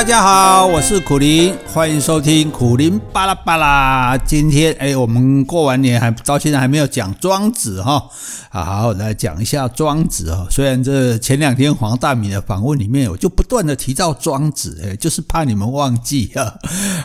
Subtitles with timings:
[0.00, 4.16] 大家好，我是苦苓，欢迎收听苦苓巴拉巴拉。
[4.16, 8.08] 今天哎，我们过完年还到现在还没有讲庄子哈，
[8.48, 10.46] 好好来讲一下庄子哈。
[10.50, 16.54] 虽然这前两天黄大米的访问里面，我就不断的提到庄子，哎，就是怕你们忘记啊。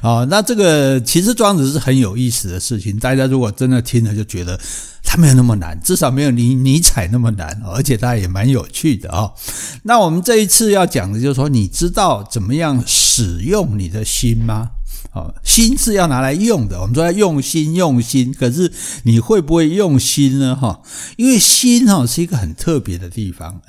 [0.01, 4.57] 好，那这个其实庄子是很有意思的事情，大家如果真的听了，就觉得。
[5.17, 9.33] 没有那么难，至少没有尼尼采那么难，而且它也蛮有趣的哦。
[9.83, 14.71] 那我们这一次要讲的就是说，你知道怎么样使用你的心吗？
[15.13, 18.71] 哦，心是要拿来用的，我们说要用心用心，可是
[19.03, 20.55] 你会不会用心呢？
[20.55, 20.81] 哈，
[21.15, 23.61] 因为心哈是一个很特别的地方。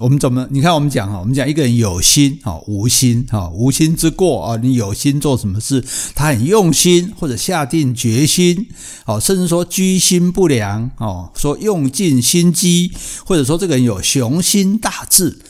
[0.00, 0.46] 我们怎么？
[0.50, 4.56] 你看，我们讲哈，我们讲一个人有心哈，无心哈，无心之过啊。
[4.62, 5.84] 你有心做什么事，
[6.14, 8.68] 他很用心，或者下定决心，
[9.06, 12.92] 哦，甚至说居心不良哦，说用尽心机，
[13.24, 15.40] 或者说这个人有雄心大志。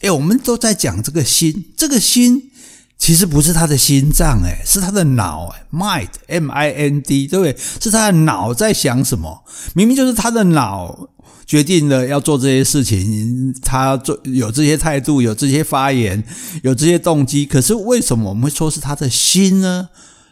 [0.00, 2.50] 哎，我们都在讲这个心，这个心
[2.98, 7.56] 其实不是他的心脏，哎，是他的脑，mind，M-I-N-D，对不对？
[7.80, 9.44] 是他的脑在想什么？
[9.72, 11.08] 明明就是他的脑。
[11.46, 16.24] 决定了要做这些事情，他做有这些态度，有这些发言，
[16.62, 17.44] 有这些动机。
[17.44, 19.88] 可是为什么我们会说是他的心呢？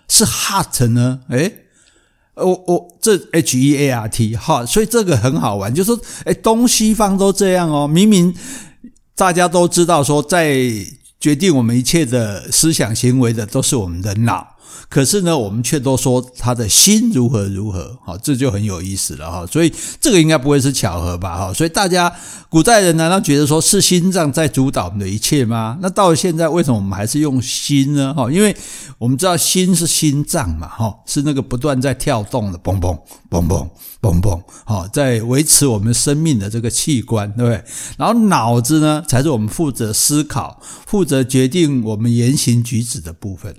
[0.08, 1.20] 是 heart 呢？
[1.28, 1.54] 诶，
[2.34, 7.86] 我我这 H E A R T 哈，所以这个很好玩，就是说，诶，东西方都这样哦。
[7.86, 8.34] 明明
[9.14, 10.60] 大家都知道说，在
[11.20, 14.51] 决定我们一切的思想行为的都是我们的脑。
[14.88, 19.46] 可是呢，我们却都说他的心如何如何，好，这就很有意思了哈。
[19.46, 21.36] 所以这个应该不会是巧合吧？
[21.36, 22.12] 哈，所以大家
[22.48, 25.78] 古代人难道觉得说是心脏在主导我们的一切吗？
[25.80, 28.12] 那到了现在，为什么我们还是用心呢？
[28.14, 28.54] 哈，因为
[28.98, 32.98] 我们知道心是心脏嘛，哈，是那个不断在跳动的，嘣嘣
[33.30, 33.68] 嘣嘣
[34.02, 37.64] 嘣嘣，好，在维持我们生命的这个器官，对不对？
[37.96, 43.56] 然后脑子呢，才是我们负责思考、负责决定我们言行举止的部分。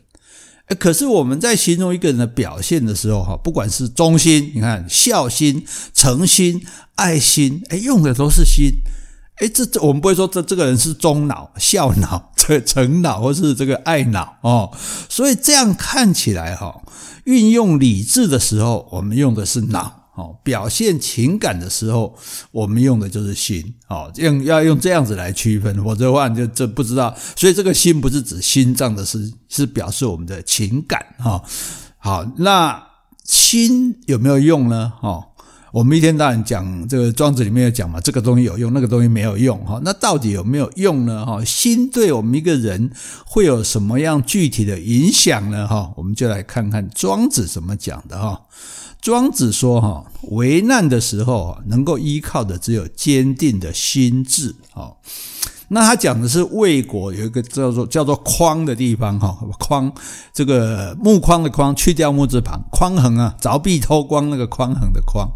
[0.79, 6.66] 可是我们在形容一个人的表现的时候，哈，不管是忠心，你看孝心、诚心、
[6.96, 8.72] 爱心，哎，用的都是心，
[9.38, 14.72] 哎，这这我们不会说这这个人是忠脑、孝脑、 这诚脑或是这个爱脑哦，
[15.09, 16.81] 所以这样看起来哈，
[17.25, 20.03] 运用理智的时候，我们用的是脑。
[20.16, 22.16] 哦，表现情感的时候，
[22.51, 23.74] 我们用的就是心。
[23.88, 27.16] 哦，用要用这样子来区分，否则的话你就这不知道。
[27.35, 31.03] 所以这个心不是指心脏的事，是表示我们的情感。
[31.18, 31.44] 哈，
[31.97, 32.81] 好，那
[33.24, 34.94] 心有没有用呢？
[35.01, 35.29] 哈，
[35.74, 39.58] 我们一天到晚讲这个庄子里面有讲嘛，这个东西有用，那个东西没有用。
[39.66, 41.26] 哈，那到底有没有用呢？
[41.26, 42.92] 哈，心对我们一个人
[43.26, 45.68] 会有什么样具体的影响呢？
[45.68, 48.20] 哈，我们就来看看庄子怎么讲的。
[48.20, 48.40] 哈。
[49.02, 54.56] 庄子说：“哈，危难的时候，能够依靠的只有坚定的心智。
[54.72, 54.96] 哈，
[55.74, 59.20] 那他讲的是魏国有一个叫做叫做匡的地方。
[59.20, 59.92] 哈，匡
[60.32, 65.28] 这个木框的框，去掉木字旁，匡衡啊，凿壁偷光那个匡衡的匡。”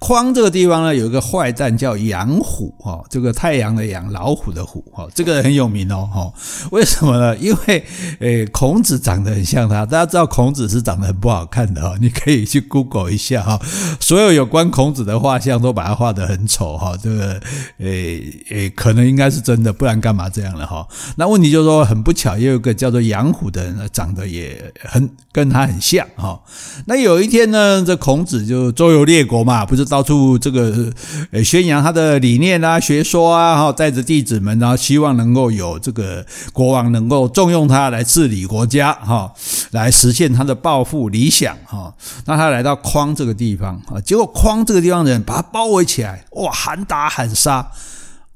[0.00, 6.32] 匡这个地方呢，有一个坏蛋叫杨虎哈，这个太阳的阳，老虎的虎哈，这个很有名哦哈。
[6.72, 7.36] 为什么呢？
[7.36, 7.84] 因为
[8.20, 9.84] 诶，孔子长得很像他。
[9.84, 13.60] 大家知道孔子是长得很不好看的哈，你可以去 Google 一下哈。
[14.00, 16.96] 所有有关孔子的画像都把他画得很丑哈。
[17.00, 17.38] 这个
[17.76, 20.88] 诶诶，可能应该是真的，不然干嘛这样了哈？
[21.16, 26.40] 那问题就是说，很不巧，也有一个叫做杨虎的人，长得也很跟他很像哈。
[26.86, 29.89] 那有一天呢，这孔子就周游列国嘛，不是？
[29.90, 30.90] 到处这个
[31.32, 39.32] 呃宣扬他的理念啊、学说啊，哈，带着弟子们，然后希望能够有这个国王能够重用他来治理国家，哈，
[39.72, 41.92] 来实现他的抱负理想，哈。
[42.26, 47.68] 那他来到匡这个地方啊，结果匡这个地方的人把他包围起来，哇，喊打喊杀，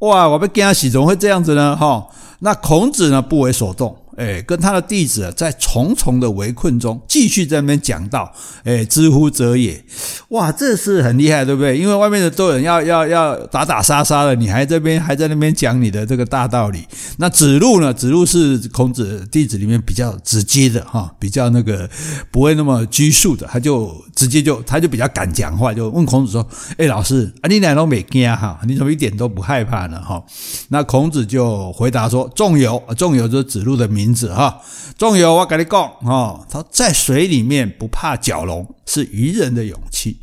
[0.01, 1.77] 哇，我被惊死，怎么会这样子呢？
[1.77, 2.05] 哈，
[2.41, 3.97] 那孔子呢，不为所动。
[4.17, 8.33] 哎，跟他的弟子在重重的围困中，继续在那边讲道。
[8.65, 9.85] 哎，知乎者也，
[10.29, 11.77] 哇，这是很厉害，对不对？
[11.77, 16.87] 因为外面的都有人要要要打打杀杀的，你还这边还在那边讲你的这个大道理。
[17.19, 17.93] 那子路呢？
[17.93, 21.89] 子路是孔子弟子里面比较直接的哈，比较那个
[22.31, 23.95] 不会那么拘束的，他就
[24.25, 26.47] 直接就他就比较敢讲话，就问孔子说
[26.79, 28.59] ：“哎，老师啊，你哪都没惊哈？
[28.67, 30.25] 你怎么一点都不害怕呢？”哈，
[30.69, 34.63] 那孔子就回答说：“仲由，仲由就是子路的名。”字哈，
[34.97, 40.19] 仲由我跟你讲哈，他在水里面不怕蛟龙，是渔人的勇气；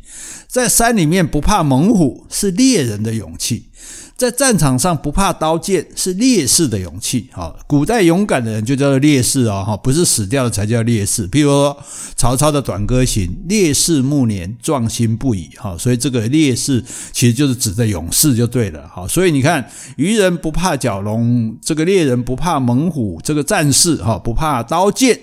[0.48, 3.68] 在山里面不怕猛虎，是猎人的勇气；
[4.16, 7.28] 在战场上不怕刀剑是烈士的勇气。
[7.32, 11.28] 哈，古代勇敢的人就叫做烈士哦，哈，不是死掉的才叫烈士。
[11.28, 11.76] 譬如说
[12.14, 15.50] 曹操的《短歌行》，烈士暮年，壮心不已。
[15.56, 18.86] 哈，所以这个烈士其实就是指的勇士就对了。
[18.86, 25.18] 哈，所以你看，渔人不怕蛟龙，这个猎人不怕猛虎，这个战士哈不怕刀剑。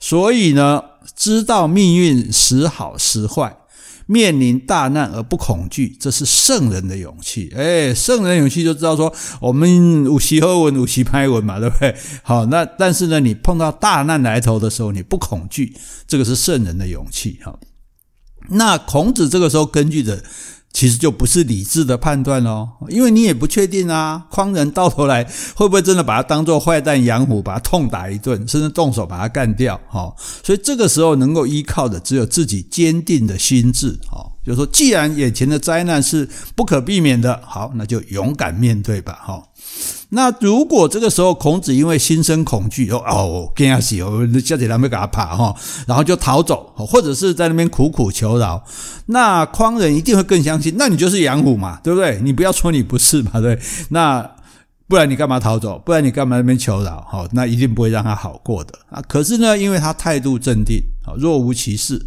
[0.00, 0.82] 所以呢，
[1.14, 3.56] 知道命运时好时坏。
[4.10, 7.52] 面临大难而不恐惧，这是圣人的勇气。
[7.56, 11.94] 哎，圣人勇气就知道说，我们有时好运，有时歹运嘛，对不对？
[12.24, 15.76] 好，那但是呢，你碰到大难来头的时候，你不恐惧，
[16.08, 17.38] 这个是圣人的勇气。
[17.44, 17.56] 哈，
[18.48, 20.24] 那孔子这个时候根据的。
[20.72, 25.24] 其实就不是理智的判断哦，因为你也不确定啊，匡人到头来
[25.54, 29.78] 会不会真的把他当做坏蛋养虎，把他痛打一顿，甚至动手把他干掉？
[29.88, 30.14] 哈，
[30.44, 33.98] 所以这个时候能够依靠的只有自己坚定的心智。
[34.08, 39.18] 哈，就是说，既然眼前的灾难是不可避免的，好，那就勇敢面对吧。
[39.24, 39.42] 哈。
[40.10, 45.54] 那如果这个时候孔子因为心生恐惧，哦哦，惊死哦，叫起来没给他怕哈，
[45.86, 48.62] 然后就逃走，或者是在那边苦苦求饶，
[49.06, 52.20] 那匡人一定会更相信，那你就是养虎嘛，对不对？
[52.22, 53.58] 你不要说你不是嘛，对？
[53.90, 54.28] 那
[54.88, 55.80] 不然你干嘛逃走？
[55.84, 57.06] 不然你干嘛那边求饶？
[57.08, 59.00] 好，那一定不会让他好过的啊。
[59.06, 60.82] 可是呢，因为他态度镇定，
[61.16, 62.04] 若无其事。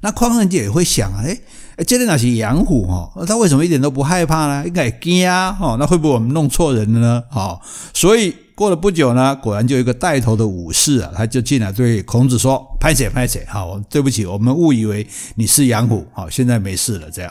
[0.00, 1.40] 那匡人也会想啊，诶诶
[1.76, 4.66] 哎这里哪是养虎哦，他为什么一点都不害怕呢？
[4.66, 7.22] 应该惊啊，哦，那会不会我们弄错人了呢？
[7.30, 7.60] 哦，
[7.92, 17.30] 所以过了不久呢，果然就有一个带头的武士啊，他就进来对孔子说：“拍谁拍谁，好，对不起，我们误以为你是养虎，好，现在没事了，这样。”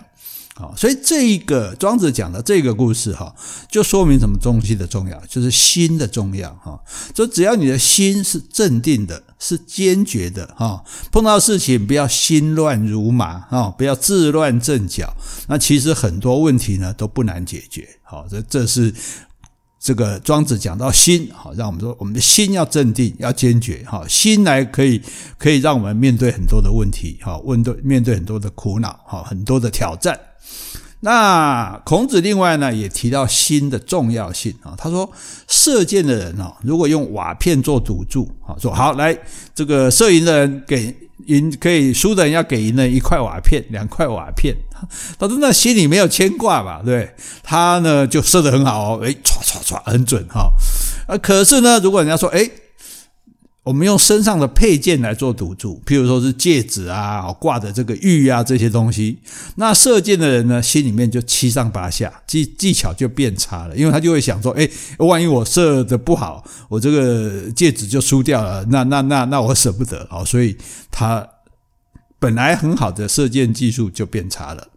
[0.58, 3.36] 好，所以这一个庄子讲的这个故事哈，
[3.70, 6.80] 就说明什么东西的重要，就是心的重要哈。
[7.14, 10.82] 就只要你的心是镇定的，是坚决的哈，
[11.12, 15.14] 碰到事情不要心乱如麻哈，不要自乱阵脚。
[15.50, 17.86] 那其实很多问题呢都不难解决。
[18.02, 18.94] 好，这这是
[19.78, 25.02] 这个庄子讲到心，好，让我们说我们的心要镇定，要坚决哈，心来可以
[25.38, 30.18] 可以让我们面对很多的问题哈，问对面对很多的苦恼哈，很多的挑战。
[31.06, 35.08] 那孔子另外呢也提到心的重要性啊，他说
[35.48, 39.16] 射箭的人哦，如果用瓦片做赌注啊，说好来
[39.54, 40.96] 这个射赢的人给
[41.28, 44.56] 赢，可以输的人要给赢的人一块瓦片，两块瓦片。
[45.20, 46.82] 他说那心里没有牵挂吧？
[46.84, 47.14] 对，
[47.44, 50.52] 他呢就射得很好哦，诶，唰唰唰，很准哈。
[51.08, 52.50] 啊，可是呢，如果人家说诶
[53.66, 59.18] 我们用身上的配件来做赌注，譬如说是戒指啊，挂的这个玉啊这些东西，
[59.56, 64.70] 那射箭的人呢，心里面就七上八下，技技巧就变差了，因为他就会想说，哎，
[65.00, 70.56] 万一我射的不好，我这个戒指就输掉了，那那那那我舍不得啊，所以
[70.92, 71.28] 他
[72.20, 74.68] 本来很好的射箭技术就变差了。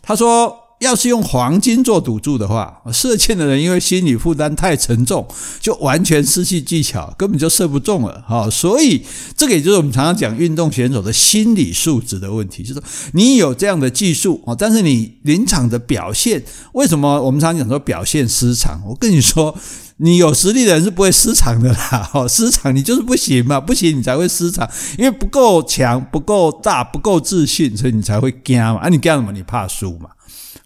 [0.00, 0.67] 他说。
[0.80, 5.26] 要是用黄金做赌注的话，射箭的人因为心理负担太沉重，
[5.60, 8.24] 就完全失去技巧，根本就射不中了。
[8.26, 9.04] 哈，所以
[9.36, 12.80] 这个也就是我们常常讲运动选手的心理素质的问题，就是
[13.12, 16.42] 你有这样的技术啊，但是你临场的表现，
[16.72, 18.80] 为什么我们常讲说表现失常？
[18.86, 19.56] 我跟你说，
[19.96, 22.08] 你有实力的人是不会失常的啦。
[22.12, 28.76] 哈，失常你就是不行嘛，不行你才会失常，因为不够强、不够大、不够自信，所以你才会惊嘛。
[28.76, 29.32] 啊，你惊什么？
[29.32, 30.10] 你怕输嘛。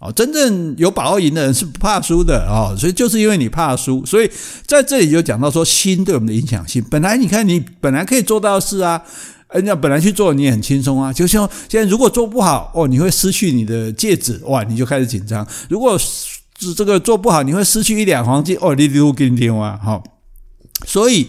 [0.03, 4.29] 哦，真正有把握赢的人是不怕输的哦，所以就是因为你怕输，所以
[4.67, 6.85] 在这里就讲到说心对我们的影响性。
[6.91, 9.01] 本来你看你本来可以做到事啊，
[9.53, 15.47] 人家本来去做你也很轻松啊，就像现在如果做不好哦，你会失去你的戒指哇，你就开始紧张。
[15.69, 20.03] 如果是这个做不好，你会失去一两黄金哦，你丢给你听啊，好。
[20.85, 21.29] 所以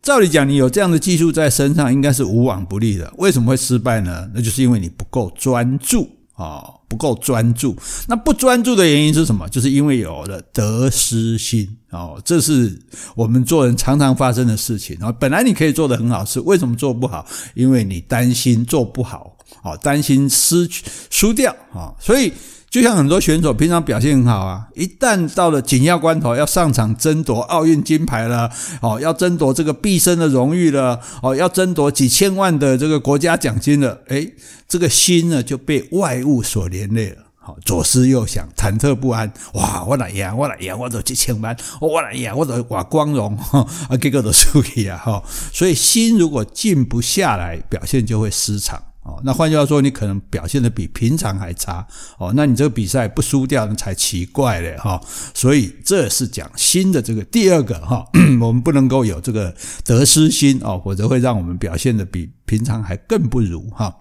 [0.00, 3.12] 照理讲，你有这样的技术在身上，应该是无往不利的。
[3.18, 4.26] 为什么会失败呢？
[4.34, 6.15] 那就是因为你不够专注。
[6.36, 7.76] 啊，不够专注。
[8.06, 9.48] 那不专注的原因是什么？
[9.48, 11.68] 就是因为有了得失心。
[11.90, 12.78] 哦，这是
[13.14, 14.96] 我们做人常常发生的事情。
[15.00, 17.26] 啊，本来你可以做得很好，是为什么做不好？
[17.54, 21.50] 因为你担心做不好，啊，担心失去输掉。
[21.72, 22.32] 啊，所以。
[22.68, 28.50] 就像很多选手平常表现很好啊，一旦到了紧要关头要上场争夺奥运金牌了，
[28.82, 34.34] 哦，要争夺这个毕生的荣誉了，哦，要争夺几千万的这个国家奖金了，诶，
[34.68, 43.38] 这个心呢就被外物所连累了，好，左思右想，忐忑不安，哇，我来赢，我来赢，我都几千万，我来赢，我都哇光荣，
[43.88, 48.82] 啊，结果都输去啊，哈，所以心如果静不下来，表现就会失常。
[49.06, 51.86] 哦，那换句话说，你可能表现的比平常还差
[52.18, 55.00] 哦，那你这个比赛不输掉那才奇怪嘞哈。
[55.32, 58.04] 所以这是讲心的这个第二个哈，
[58.40, 63.96] 我们不能够有这个得失心哦，否则会让我们表现的比平常还更不如哈。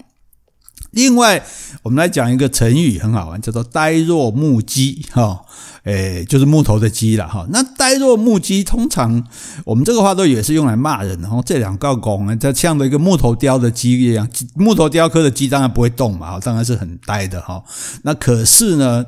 [0.96, 1.46] 另外，
[1.84, 5.46] 我们来讲一个成语，很好玩，叫做“呆若木鸡”哈，
[5.84, 7.46] 诶，就是木头的鸡了哈。
[7.52, 9.28] 那“呆若木鸡”通常
[9.66, 11.42] 我们这个话都也是用来骂人的哈。
[11.46, 17.62] 这两个拱啊，它像的一个木头雕的鸡一样，木头雕刻的鸡当然不会动嘛，当然是很呆的哈。
[18.04, 19.04] 那可是呢，《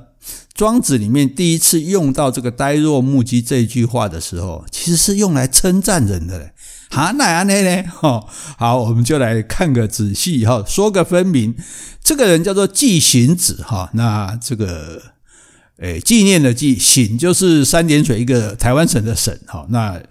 [0.53, 6.51] 庄子》里面第一次用到这个“呆若木鸡”这句话的时候，其实是用来称赞人的嘞。
[6.89, 7.63] 哈，那安内？
[7.63, 8.25] 呢，哈，
[8.57, 11.55] 好，我们就来看个仔细哈，说个分明。
[12.03, 15.01] 这个人叫做纪行子哈，那这个，
[15.79, 20.01] 诶，纪念的纪，行就是三点水一个台湾省的省哈，那。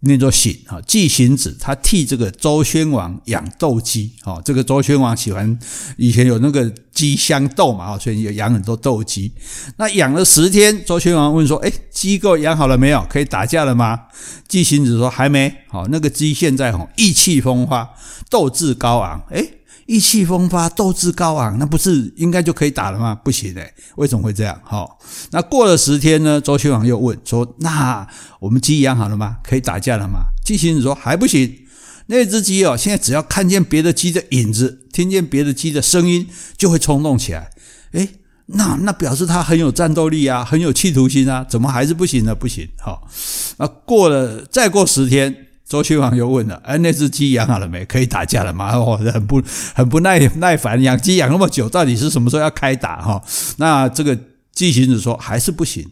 [0.00, 5.58] 那座行啊，季行子他替这个周宣王养斗鸡啊，这个周宣王喜欢
[5.96, 9.32] 以前有那个鸡相斗嘛，所以有养很多斗鸡。
[9.76, 13.04] 那养了十天，周宣王问说：“哎，鸡够养好了没有？
[13.10, 14.02] 可以打架了吗？”
[14.46, 17.90] 季行子说：“还没。”好，那个鸡现在好意气风发，
[18.30, 19.24] 斗志高昂。
[19.30, 19.57] 哎。
[19.88, 23.14] 意气风发，斗志高昂，那不是应该就可以打了吗？
[23.14, 24.60] 不行诶，为什么会这样？
[24.62, 24.98] 好，
[25.30, 26.38] 那过了十天呢？
[26.38, 28.06] 周宣王又问说：“那
[28.38, 29.38] 我们鸡养好了吗？
[29.42, 31.60] 可以打架了吗？”季行子说：“还不行。
[32.08, 36.28] 那只鸡哦，现在只要看见别的鸡的影子，听见别的鸡的声音，
[36.58, 37.50] 就会冲动起来。
[37.92, 38.10] 诶，
[38.44, 42.34] 那那表示它很有战斗力啊，很有企图心啊，怎么还是不行呢？
[42.34, 42.68] 不行。
[42.78, 43.08] 好，
[43.56, 45.34] 那过了再过十天。”
[45.68, 47.84] 周宣王又问了：“哎，那只鸡养好了没？
[47.84, 49.42] 可以打架了吗？”哦，很不
[49.74, 53.02] 很不耐耐烦，养鸡养那么久，到底是什么时候要开打？
[53.02, 53.22] 哈，
[53.58, 54.18] 那这个
[54.52, 55.86] 鸡行子说还是不行。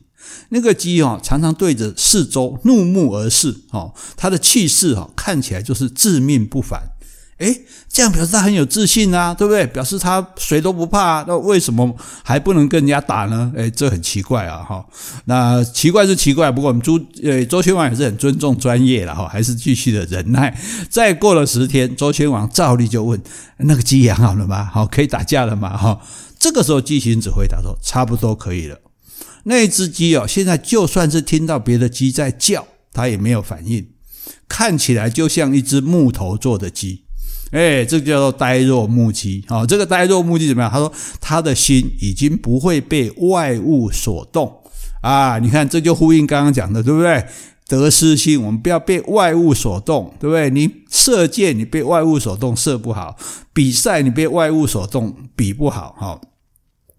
[0.49, 6.81] 那个鸡哦，常常对着四周怒目而视，哦，它的气势哦，看起来就是致命不凡。
[7.39, 9.67] 诶，这样表示他很有自信啊，对不对？
[9.67, 13.53] 表示他谁都不怕，那为什么还不能跟人家打呢？
[13.55, 14.85] 诶，这很奇怪啊，哈。
[15.27, 20.59] 那奇怪是奇怪，不过我们朱呃周宣王也是很尊重专业了哈，还是继续的忍耐。
[20.89, 23.21] 再过了十天，周宣王照例就问：
[23.59, 24.65] 那个鸡养好了吗？
[24.65, 25.77] 好，可以打架了吗？
[25.77, 26.01] 哈，
[26.39, 28.79] 这个时候季行子回答说：差不多可以了。
[29.45, 33.89] 那只鸡哦，现在就算是听到别的鸡在叫，它也没有反应，
[34.49, 37.06] 看起来就像一只木头做的鸡。
[37.53, 39.45] 哎，这叫做呆若木鸡。
[39.47, 40.71] 好，这个呆若木鸡怎么样？
[40.71, 44.53] 他说他的心已经不会被外物所动
[45.01, 45.39] 啊！
[45.39, 47.25] 你看，这就呼应刚刚讲的，对不对？
[47.69, 50.51] 得失心，我们不要被外物所动，对不对？
[50.51, 53.17] 你射箭，你被外物所动，射不好；
[53.53, 55.97] 比赛，你被外物所动，比不好。
[55.99, 56.21] 好，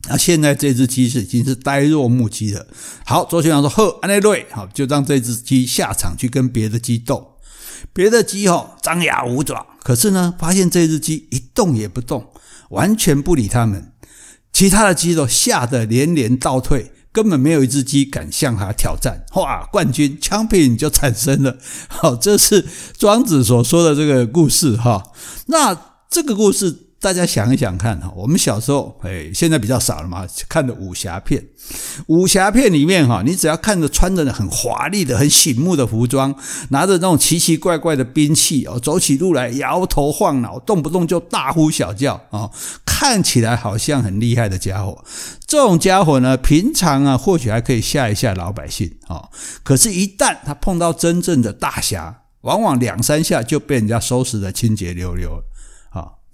[0.10, 2.68] 那现在这只鸡是已经是呆若木鸡了。
[3.06, 7.36] 好，周宣王说：“呵，安内瑞，好，就让这只鸡下场去跟别的鸡斗。”
[7.94, 12.32] 别的鸡吼张牙舞爪，可是呢，发现这只鸡一动也不动，
[12.70, 13.94] 完全不理他们。
[14.52, 19.26] 其他的鸡都吓得连连倒退，根本没有一只鸡敢向它挑战。
[19.36, 21.58] 哇，冠军强品就产生了。
[21.88, 22.66] 好，这是
[22.98, 25.12] 庄子所说的这个故事哈。
[25.48, 25.78] 那
[26.10, 26.87] 这个故事。
[27.00, 31.46] 大家想一想看哈，我们小时候，哎，现在比较少了嘛，看的武侠片，
[32.08, 36.36] 武侠片里面哈，你只要看着穿着很华丽的、很醒目的服装，
[36.70, 42.50] 拿着那种奇奇怪怪的兵器哦，走起路来摇头晃脑，动不动就大呼小叫啊，
[42.84, 45.06] 看起来好像很厉害的家伙。
[45.46, 49.30] 这种家伙呢，平常啊或许还可以吓一吓老百姓啊，
[49.64, 55.44] 可是，一旦他碰到真正的大侠，往往两三下就被人家收拾得清洁溜溜。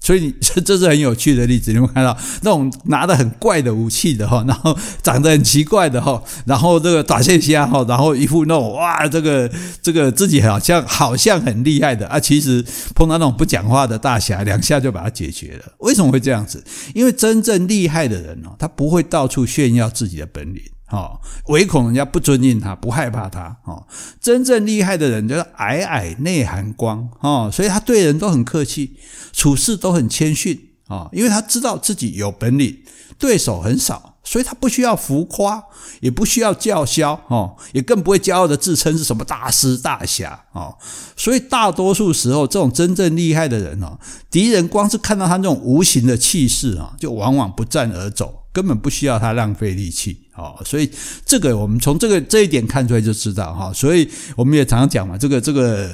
[0.04, 9.50] 所以这 这是很有趣的例子，你们看到那种拿得很怪的武器的哈，然后长得很奇怪的哈，然后这个打线虾哈，然后一副那种哇，这个
[9.82, 15.72] 这个自己好像好像很厉害的啊，其实碰到那种不讲话的大侠，两下就把它解决了。
[15.80, 16.62] 为什么会这样子？
[16.94, 20.62] 因为真正厉害的人哦，他不会到处炫耀自己的本领。
[20.94, 23.58] 哦，唯恐人家不尊敬他，不害怕他。
[23.66, 23.84] 哦，
[24.22, 27.10] 真正厉害的人就是矮矮内含光。
[27.22, 28.96] 哦，所以他对人都很客气，
[29.32, 30.70] 处事都很谦逊。
[30.88, 32.78] 哦，因为他知道自己有本领，
[33.18, 35.64] 对手很少，所以他不需要浮夸，
[36.02, 37.20] 也不需要叫嚣。
[37.28, 40.40] 哦，也更不会骄傲的自称是什么大师大侠。
[40.52, 40.78] 哦，
[41.18, 43.98] 所以大多数时候，这种真正厉害的人哦，
[44.30, 48.43] 敌人光是看到他那种无形的气势啊，就往往不战而走。
[48.54, 50.90] 根本不需要他浪费力气，哦，所以
[51.26, 55.90] 这个我们从这个这一点看出来就知道，哈，所以我们也常常讲嘛，这个这个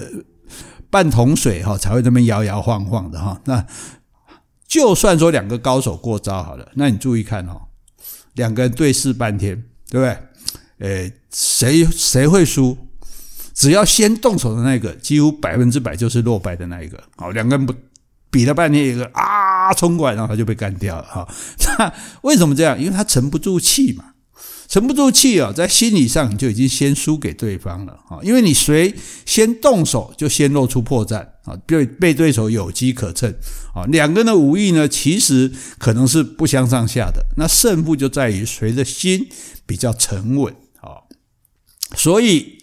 [0.89, 3.39] 半桶水哈才会这么摇摇晃晃的哈。
[3.45, 3.65] 那
[4.67, 7.61] 就算说两个高手过招好了，那你注意看哈，
[8.33, 10.17] 两个人对视半天，对不对？
[10.79, 12.77] 诶，谁谁会输？
[13.53, 17.01] 只要先动手的那个，几乎百分之百就是落败的那一个。
[17.15, 17.73] 好，两个人不。
[18.31, 21.27] 比了半天，一个啊冲过来，然后他就被干掉了哈。
[21.79, 22.79] 那为什么这样？
[22.79, 24.05] 因为他沉不住气嘛。
[24.67, 28.93] 沉不住气啊，在心理上就已经先输给对方了啊，因为你谁
[29.25, 33.33] 先动手就先露出破绽啊，被被对手有机可乘
[33.73, 33.83] 啊。
[33.87, 39.27] 两个人的武艺呢，其实可能是不相上下的，那胜负就在于谁的心
[39.65, 41.01] 比较沉稳啊。
[41.95, 42.59] 所以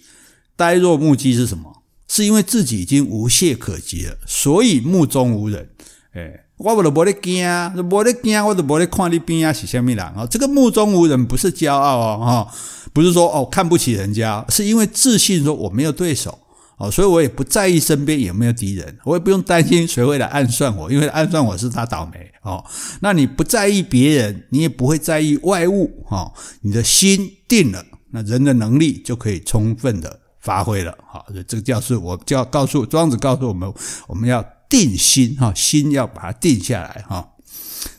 [0.55, 1.83] 呆若木鸡是什么？
[2.07, 5.71] 是因为自己已经无懈可击了，所以目中无人。
[6.13, 6.46] 哎。
[6.59, 10.27] 我我都没得惊，没得惊，我都没得看你边啊是虾米人哦？
[10.31, 12.55] 这个目中无人不是骄傲哦，哈，
[12.95, 16.39] 不是说哦看不起人家，是因为自信说我没有对手
[16.79, 22.65] 哦，所以我也不在意身边有没有敌人，我也不用担心谁会来暗算我，因为暗算我是他倒霉哦。
[23.01, 26.33] 那你不在意别人，你也不会在意外物哦，
[26.63, 30.97] 你的心定了，那人的能力就可以充分的发挥了。
[31.07, 33.71] 好，这个叫是我就要告诉庄子告诉我们，
[34.07, 34.43] 我们要。
[34.69, 37.33] 定心哈，心要把它定下来哈。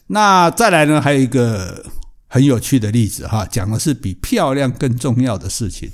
[0.08, 1.86] 那再来呢，还有一个
[2.28, 5.90] 很有趣的例子哈，讲的是比漂亮更重要的事情。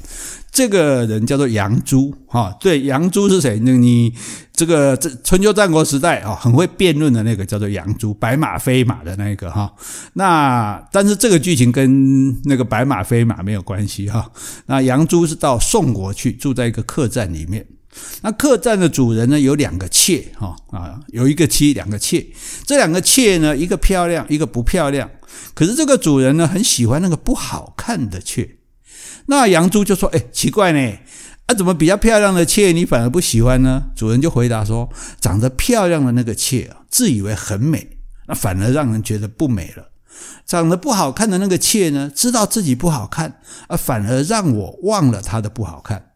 [0.52, 3.60] 这个人叫做杨朱哈，对，杨朱是谁？
[3.64, 4.14] 那你
[4.52, 9.74] 这个这春秋战国时代啊，很会辩论的那个叫做杨朱，白马非马的那个哈。
[10.14, 14.32] 那但是这个剧情跟那个白马非马没有关系哈。
[14.68, 17.66] 那杨朱是到宋国去，住在一个客栈里面。
[18.22, 22.26] 那客栈的主人呢，有两个妾哈啊，有一个妻，两个妾。
[22.66, 25.10] 这两个妾呢，一个漂亮，一个不漂亮。
[25.54, 28.58] 可是这个主人呢，很喜欢那个不好看的妾。
[29.28, 30.98] 那杨朱就说：“哎，奇怪呢，
[31.48, 34.90] 啊，怎么比较漂亮的妾你反而不喜欢呢？”主人就回答说
[35.22, 37.98] ：“长得漂亮的那个妾啊，自以为很美，
[38.28, 39.84] 那反而让人觉得不美了；
[40.46, 46.10] 长得不好看的那个妾呢，知道自己不好看，啊，反而让我忘了她的不好看。”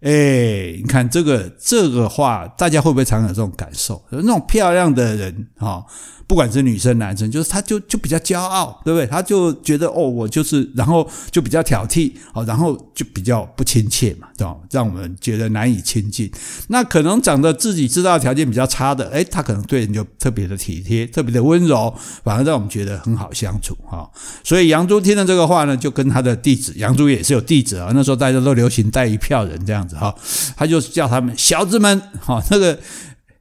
[0.00, 4.02] 哎，你看这个这个话，大家会不会常有这种感受？
[4.10, 5.84] 那种漂亮的人，哈。
[6.30, 9.04] 不管是女生男生，就是他就就比较骄傲，对不对？
[9.04, 14.54] 他就觉得哦，我就是，然后就比较挑剔，哦，然后就比较不亲切嘛，对吧？
[14.70, 16.30] 让我们觉得难以亲近。
[16.68, 24.08] 那可能长得自己知道条件比较差的，诶，他可能对人就特别的体贴，特别的温柔，反而让我们觉得很好相处哈。
[24.44, 30.14] 所以杨朱听了这个话呢，就跟他的弟子，杨朱也是有弟子啊，那时候大家都流行带一票人这样子哈，
[30.56, 32.78] 他就叫他们小子们，哈，那个。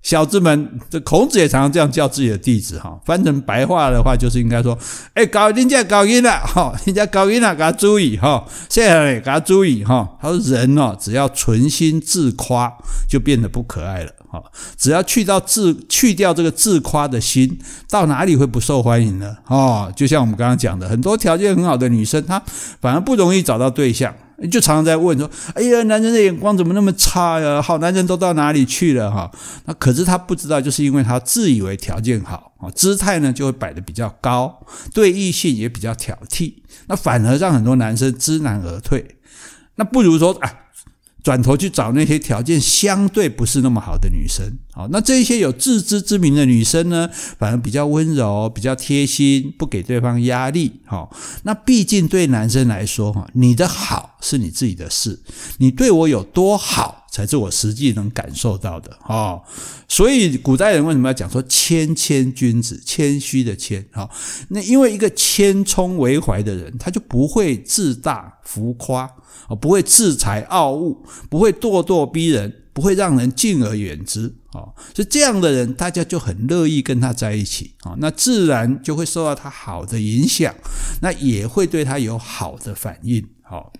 [0.10, 3.00] 小子们，这孔子也常常这样叫自己的弟子哈。
[3.06, 4.76] 翻成白话的话，就是应该说
[5.14, 8.44] ：“哎，搞人家搞赢了哈，人家搞赢了，给他注意哈。
[8.70, 10.18] 现在给他注意哈。
[10.20, 12.74] 他说人哦，只要存心自夸，
[13.08, 14.42] 就变得不可爱了哈。
[14.76, 19.38] 只要去到自去掉这个自夸的心，到哪里会不受欢迎呢？
[19.46, 22.42] 哦，就像我们刚刚讲的，很多条件很好的女生，她
[22.82, 24.12] 反而不容易找到对象。”
[24.48, 27.62] 就常常在问说：“哎呀，男人的眼光怎么那么差呀？
[27.62, 29.12] 好男人都到哪里去了？
[29.12, 29.32] 哈，
[29.66, 36.54] 那可是他不知道，就是因为他自以为条件好啊，姿态呢就会摆得比较高，对异性也比较挑剔，
[36.88, 39.18] 那反而让很多男生知难而退。
[39.76, 40.56] 那不如说，哎。”
[41.22, 51.10] 转头去找那些条件相对不是那么好的女生，好，那这些有自知之明的女生呢，反而比较温柔，比较贴心，不给对方压力，哈，
[51.44, 55.20] 那毕竟对男生来说，哈，你的好是你自己的事，
[55.58, 59.42] 你对我有多好，才是我实际能感受到的，哦，
[59.88, 64.10] 所以古代人为什么要讲说谦谦君子，谦虚的谦，哈，
[64.50, 69.10] 那因为一个谦冲为怀的人，他就不会自大浮夸。
[69.48, 74.70] 哦，不会自惭傲物，不会咄咄逼人，不会让人敬而远之啊！
[74.94, 80.54] 所以这样的人，大家就很乐意跟他在一起啊，那自然就会受到他好的影响，
[81.02, 83.28] 那也会对他有好的反应。
[83.42, 83.74] 好，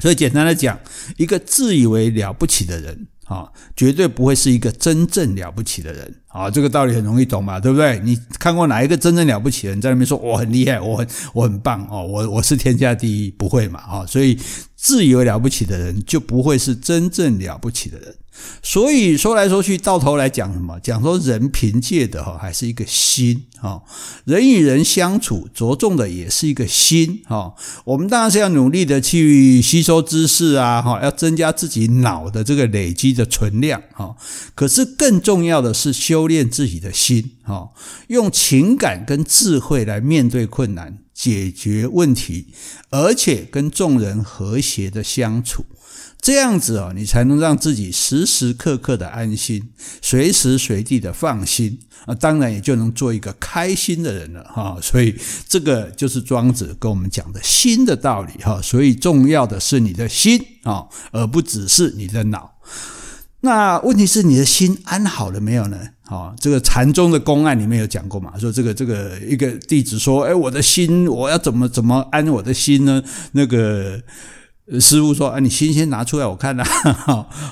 [0.00, 0.78] 所以简单的讲，
[1.16, 6.14] 一个自以为了不起的人啊，绝对不会是一个真正了不起的人。
[6.28, 7.98] 啊，这个道理很容易懂嘛，对不对？
[8.04, 13.80] 你看过哪一个真正了不起的人在那边说我很厉害，我很我很棒哦，我我是天下第一，不会嘛？
[13.80, 14.38] 啊，所以
[14.80, 18.14] 自以为了不起的人就不会是真正了不起的人。
[18.62, 20.80] 所以说来说去，到头来讲什么？
[20.80, 23.82] 讲说人凭借的哈，还是一个心哈。
[24.24, 27.54] 人与人相处，着重的也是一个心哈。
[27.84, 34.16] 我们当然是要努力的去吸收知识啊，哈，要增加自己脑的这个累积的存量哈。
[34.54, 37.72] 可是更重要的是修炼自己的心哈，
[38.08, 42.46] 用情感跟智慧来面对困难，解决问题，
[42.88, 45.66] 而且跟众人和谐的相处。
[46.18, 54.78] 这样子哦，你才能让自己时时刻刻的安心，随时随地的放心啊，当然也就能做一个开心的人了哈。
[54.80, 55.14] 所以
[55.46, 58.58] 这个就是庄子跟我们讲的心的道理哈。
[58.62, 62.54] 所以重要的是你的心啊，而不只是你的脑。
[63.42, 65.78] 那问题是你的心安好了没有呢？
[66.10, 73.00] 啊，这个禅宗的公案里面有讲过嘛，说这个这个一个弟子说，哎，我的心我要怎么怎么安我的心呢？
[73.32, 74.02] 那个
[74.80, 76.64] 师傅说，啊，你心先拿出来我看呐，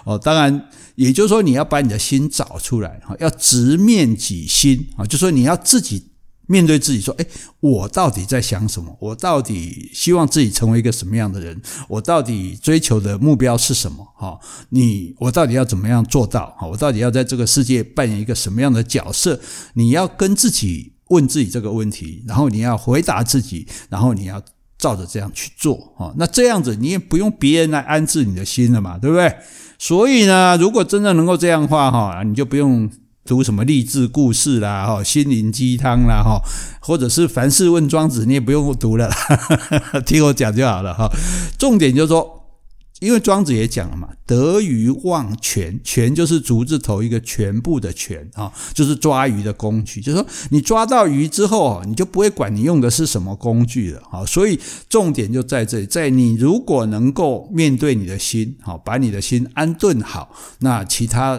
[0.05, 6.07] 哦，当然，也就是说你要把你的心找出来，哈，要直面己心啊，就说你要自己。
[6.49, 7.27] 面对自己说：“哎，
[7.61, 8.97] 我到底在想什么？
[8.99, 11.61] 我到底希望自己成为一个什么样的人？
[11.89, 14.03] 我到底追求的目标是什么？
[14.17, 16.47] 哈，你我到底要怎么样做到？
[16.59, 19.39] 哈，我到底要在这个世界扮演一个什么样的角色？
[19.75, 24.43] 你要跟自己问自己这个问题，然后你要回答自己，然后你要
[24.79, 25.77] 照着这样去做。
[25.99, 29.37] 哈，那这样子你也不用别人来安置你的心了嘛，对不对？
[29.79, 32.91] 所以呢，如果真的能够这样的话，哈，你就不用。”
[33.29, 36.41] 读什么励志故事啦，哈，心灵鸡汤啦，哈，
[36.81, 39.11] 或者是凡事问庄子，你也不用读了，
[40.07, 41.07] 听我讲就好了，哈。
[41.59, 42.49] 重点就是说，
[43.01, 50.01] 因为庄子也讲了嘛，得鱼忘全，全就是竹字头一个全部的全啊，就是抓鱼的工具。
[50.01, 54.25] 就是说，你抓到鱼之后，你就不会管你用的是什么工具了，哈。
[54.25, 61.38] 所以重点就在这里，在你如果能够面对你的心，好，把你的心安顿好，那其他。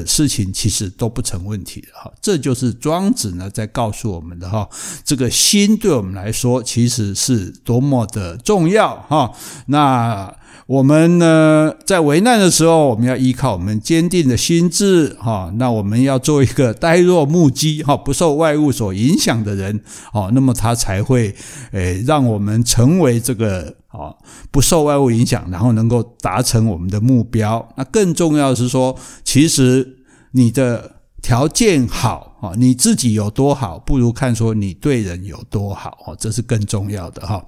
[0.00, 4.66] 的事情其实都不成问题的哈，这就是庄子呢在告诉我们的哈，
[5.04, 9.30] 这个心对我们来说其实是多么的重要哈。
[9.66, 10.34] 那
[10.66, 15.52] 我们呢在危难的时候，我们要依靠我们坚定的心智哈。
[15.56, 21.34] 那我们要做一个呆若木鸡哈，不受外物所影响的人哦，那么他才会
[21.72, 23.74] 诶让我们成为这个。
[23.92, 24.08] 啊，
[24.50, 27.68] 不受外物影响，然后能够达成我们的目标。
[27.76, 29.98] 那更重要的是说，其实
[30.30, 37.44] 你的条件好啊，你自己有多好，不如看说你对人有多好啊，这是更重要的哈。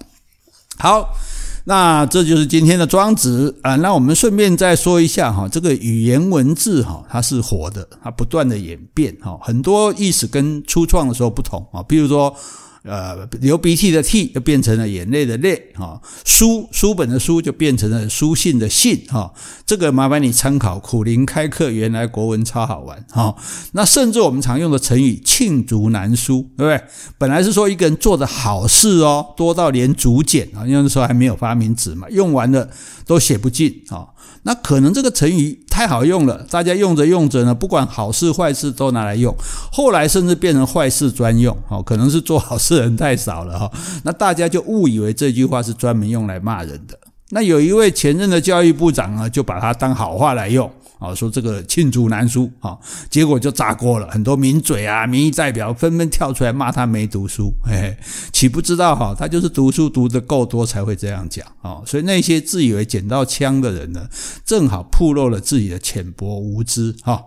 [0.77, 1.15] 好，
[1.65, 3.77] 那这就是今天的庄子啊。
[3.77, 12.35] 那我们顺便再说一下哈，这个语言文字哈，它是活的，它不断的演变哈，很多意思跟初创的时候不同啊，比如说。
[12.85, 19.33] 呃，流鼻涕的涕就变成了眼泪的泪哈，书书本的书就变成了书信的信哈。
[19.65, 23.35] 这个麻烦你参考苦苓开课，原来国文超好玩哈。
[23.73, 26.85] 那甚至我们常用的成语罄竹难书，对不对？
[27.17, 32.69] 本来是说一个人做的好事哦，多到连竹简啊，因为那时候还没有发明纸嘛，用完了
[33.07, 34.09] 都写不尽啊。
[34.43, 39.35] 那可能这个成语太好用了，大家用着用着呢，不管好事坏事都拿来用，
[39.73, 43.69] 后来甚至变成坏事专用，哦，可能是做好事人太少了哈，
[44.05, 46.97] 那大家就误以为这句话是专门用来骂人的。
[47.31, 50.71] 那有一位前任的教育部长呢，就把它当好话来用。
[51.05, 52.79] 啊，说这个罄竹难书啊，
[53.11, 54.09] 结果就炸锅了。
[54.11, 57.97] 很多名嘴啊、民意代表纷纷跳出来骂他没读书，嘿嘿，
[58.33, 61.83] 岂不知道哈，他就是读书读得够多才会这样讲啊。
[61.85, 64.09] 所以那些自以为捡到枪的人呢，
[64.45, 67.23] 正好暴露了自己的浅薄无知哈。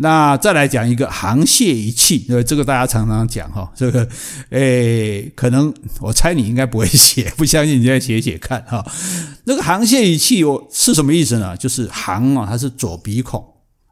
[0.00, 4.08] 那再来讲一个沆瀣一气，呃这个大家常常讲哈，这个
[4.50, 8.84] 诶，可能我猜你应该不会写， 不相信你再写写看哈。
[9.44, 11.56] 那个沆瀣一气，我是什么意思呢？
[11.56, 13.44] 就是行啊，它是左鼻孔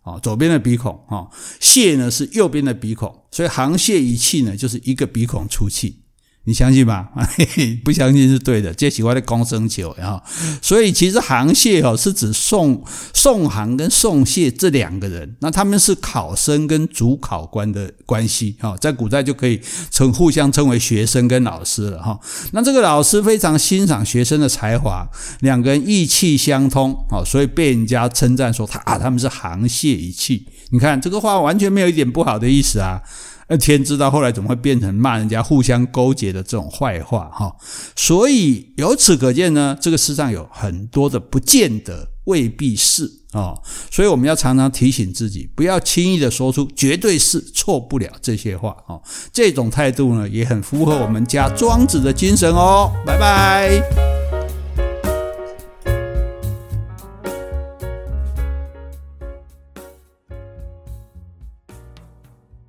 [0.02, 1.26] 啊，左边的鼻孔啊，
[1.60, 6.02] 瀣呢是右边的鼻孔，所以沆瀣一气呢，就是一个鼻孔出气。
[6.46, 7.08] 你相信吗？
[7.84, 8.72] 不相信是对的。
[8.72, 10.22] 这喜欢的公生球，然后，
[10.62, 22.16] 所以其实沆瀣哦是指宋宋沆跟宋谢这两个人，那他们是考生跟主考官的关系哈，在古代就可以称互相称为学生跟老师了哈。
[22.52, 25.04] 那这个老师非常欣赏学生的才华，
[25.40, 30.46] 两个人意气相通，所以被人家称赞说他啊他们是沆瀣一气。
[30.70, 33.02] 你看这个话完全没有一点不好的意思啊。
[33.48, 37.54] 那天知道后来怎么会变成骂人家互相勾结的这种坏话哈，
[37.94, 43.54] 所以由此可见呢，这个世上有很多的不见得未必是啊，
[43.90, 48.98] 所以我们要常常提醒自己，不要轻易的说出绝对是错不了这些话啊，
[49.32, 54.15] 这种态度呢也很符合我们家庄子的精神哦，拜拜。